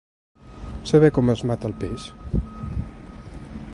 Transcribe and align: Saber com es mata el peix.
Saber 0.91 1.11
com 1.17 1.29
es 1.33 1.43
mata 1.51 1.69
el 1.71 1.75
peix. 1.85 2.07